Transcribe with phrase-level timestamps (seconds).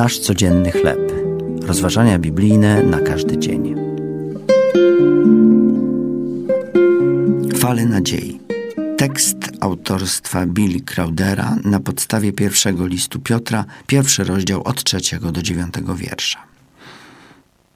[0.00, 1.12] Nasz codzienny chleb.
[1.62, 3.74] Rozważania biblijne na każdy dzień.
[7.54, 8.40] Fale nadziei.
[8.98, 15.94] Tekst autorstwa Billy Crowdera na podstawie pierwszego listu Piotra, pierwszy rozdział od trzeciego do dziewiątego
[15.94, 16.38] wiersza.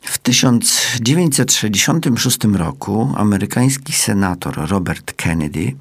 [0.00, 5.76] W 1966 roku amerykański senator Robert Kennedy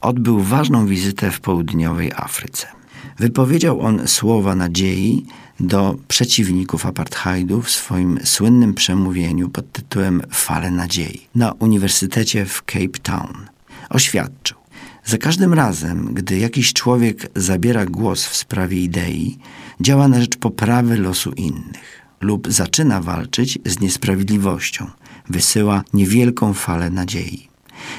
[0.00, 2.83] odbył ważną wizytę w południowej Afryce.
[3.18, 5.26] Wypowiedział on słowa nadziei
[5.60, 12.98] do przeciwników apartheidu w swoim słynnym przemówieniu pod tytułem Fale Nadziei na Uniwersytecie w Cape
[13.02, 13.46] Town.
[13.90, 14.56] Oświadczył:
[15.04, 19.38] Za każdym razem, gdy jakiś człowiek zabiera głos w sprawie idei,
[19.80, 24.90] działa na rzecz poprawy losu innych lub zaczyna walczyć z niesprawiedliwością,
[25.28, 27.53] wysyła niewielką falę nadziei.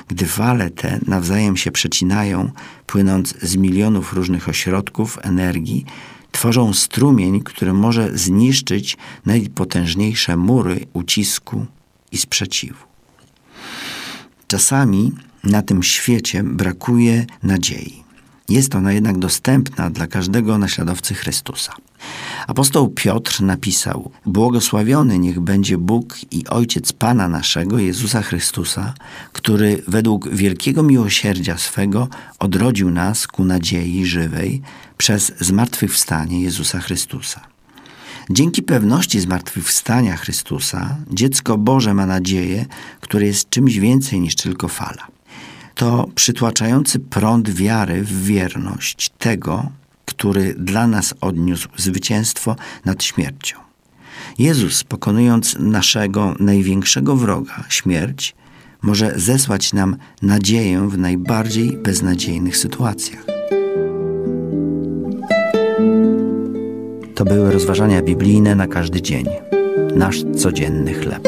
[0.08, 2.52] Gdy fale te nawzajem się przecinają,
[2.88, 5.86] płynąc z milionów różnych ośrodków energii,
[6.31, 11.66] tworzą strumień, który może zniszczyć najpotężniejsze mury ucisku
[12.11, 12.86] i sprzeciwu.
[14.47, 15.11] Czasami
[15.44, 18.05] na tym świecie brakuje nadziei.
[18.50, 21.74] Jest ona jednak dostępna dla każdego naśladowcy Chrystusa.
[22.48, 28.94] Apostoł Piotr napisał: Błogosławiony niech będzie Bóg i Ojciec Pana naszego Jezusa Chrystusa,
[29.34, 32.08] który według wielkiego miłosierdzia swego
[32.40, 34.62] odrodził nas ku nadziei żywej
[34.98, 37.42] przez zmartwychwstanie Jezusa Chrystusa.
[38.30, 42.66] Dzięki pewności zmartwychwstania Chrystusa, dziecko Boże ma nadzieję,
[43.02, 45.14] które jest czymś więcej niż tylko fala.
[45.76, 49.70] To przytłaczający prąd wiary w wierność tego,
[50.06, 53.58] który dla nas odniósł zwycięstwo nad śmiercią.
[54.40, 58.36] Jezus, pokonując naszego największego wroga, śmierć,
[58.82, 63.26] może zesłać nam nadzieję w najbardziej beznadziejnych sytuacjach.
[67.16, 69.26] To były rozważania biblijne na każdy dzień.
[69.95, 71.28] Nasz codzienny chleb.